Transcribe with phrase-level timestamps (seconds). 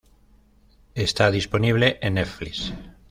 [0.95, 2.73] Esta disponible en netflix.